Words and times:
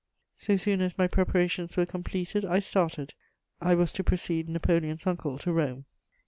So 0.39 0.55
soon 0.55 0.81
as 0.81 0.97
my 0.97 1.05
preparations 1.05 1.77
were 1.77 1.85
completed 1.85 2.43
I 2.43 2.57
started: 2.57 3.13
I 3.61 3.75
was 3.75 3.91
to 3.91 4.03
precede 4.03 4.49
Napoleon's 4.49 5.05
uncle 5.05 5.37
to 5.37 5.53
Rome. 5.53 5.85